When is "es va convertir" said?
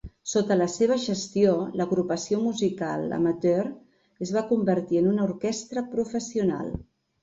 4.27-5.03